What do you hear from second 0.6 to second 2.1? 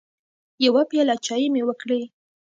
يوه پياله چايي مې وکړې